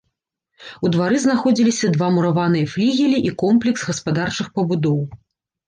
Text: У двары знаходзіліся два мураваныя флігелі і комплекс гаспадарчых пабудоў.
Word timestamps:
У 0.87 0.89
двары 0.95 1.19
знаходзіліся 1.25 1.91
два 1.99 2.09
мураваныя 2.17 2.65
флігелі 2.73 3.21
і 3.29 3.37
комплекс 3.47 3.87
гаспадарчых 3.93 4.53
пабудоў. 4.59 5.01